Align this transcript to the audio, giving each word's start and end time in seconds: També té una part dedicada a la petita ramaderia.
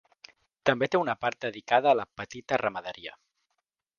També 0.69 0.87
té 0.93 1.01
una 1.01 1.15
part 1.25 1.43
dedicada 1.45 1.93
a 1.93 1.99
la 2.01 2.07
petita 2.21 2.61
ramaderia. 2.65 3.17